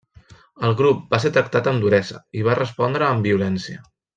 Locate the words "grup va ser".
0.79-1.31